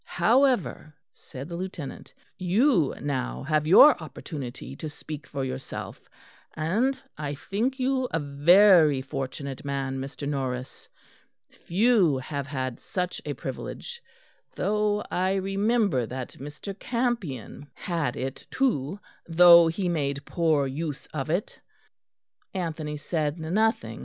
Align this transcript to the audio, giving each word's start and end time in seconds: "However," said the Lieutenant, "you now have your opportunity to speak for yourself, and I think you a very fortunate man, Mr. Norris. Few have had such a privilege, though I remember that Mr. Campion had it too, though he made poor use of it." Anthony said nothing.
"However," 0.03 0.95
said 1.13 1.47
the 1.47 1.55
Lieutenant, 1.55 2.11
"you 2.35 2.95
now 2.99 3.43
have 3.43 3.67
your 3.67 3.95
opportunity 4.01 4.75
to 4.77 4.89
speak 4.89 5.27
for 5.27 5.45
yourself, 5.45 6.09
and 6.55 6.99
I 7.19 7.35
think 7.35 7.77
you 7.79 8.07
a 8.09 8.19
very 8.19 9.03
fortunate 9.03 9.63
man, 9.63 9.99
Mr. 10.01 10.27
Norris. 10.27 10.89
Few 11.51 12.17
have 12.17 12.47
had 12.47 12.79
such 12.79 13.21
a 13.25 13.33
privilege, 13.35 14.01
though 14.55 15.03
I 15.11 15.35
remember 15.35 16.07
that 16.07 16.29
Mr. 16.39 16.73
Campion 16.79 17.67
had 17.75 18.15
it 18.17 18.47
too, 18.49 18.99
though 19.27 19.67
he 19.67 19.87
made 19.87 20.25
poor 20.25 20.65
use 20.65 21.05
of 21.13 21.29
it." 21.29 21.61
Anthony 22.55 22.97
said 22.97 23.39
nothing. 23.39 23.99